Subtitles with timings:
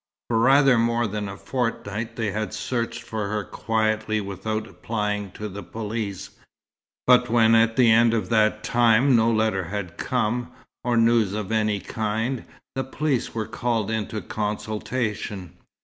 [0.31, 5.47] For rather more than a fortnight, they had searched for her quietly without applying to
[5.47, 6.31] the police;
[7.05, 10.51] but when at the end of that time, no letter had come,
[10.83, 15.53] or news of any kind, the police were called into consultation.